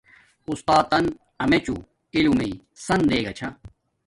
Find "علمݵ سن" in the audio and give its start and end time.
2.15-2.99